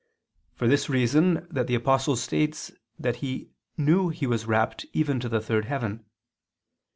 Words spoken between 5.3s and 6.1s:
third heaven.